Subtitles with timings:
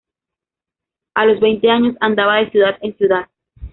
[1.13, 3.27] A los veinte años, andaba de ciudad en ciudad.